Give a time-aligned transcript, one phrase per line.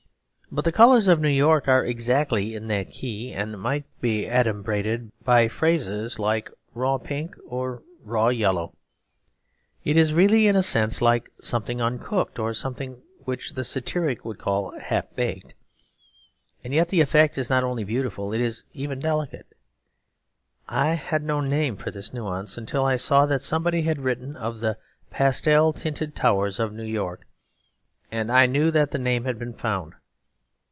[0.53, 5.11] But the colours of New York are exactly in that key; and might be adumbrated
[5.23, 8.73] by phrases like raw pink or raw yellow.
[9.85, 14.39] It is really in a sense like something uncooked; or something which the satiric would
[14.39, 15.53] call half baked.
[16.65, 19.47] And yet the effect is not only beautiful, it is even delicate.
[20.67, 24.59] I had no name for this nuance; until I saw that somebody had written of
[24.59, 24.77] 'the
[25.11, 27.25] pastel tinted towers of New York';
[28.11, 29.93] and I knew that the name had been found.